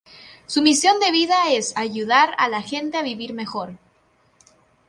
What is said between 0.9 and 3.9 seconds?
de vida es "Ayudar a la gente a vivir mejor".